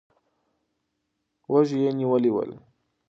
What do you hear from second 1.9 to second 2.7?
نیولي ول.